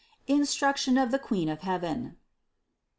[0.25, 2.17] INSTRUCTION OF THE QUEEN OF HEAVEN.